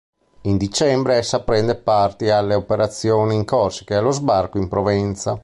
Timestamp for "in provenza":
4.57-5.39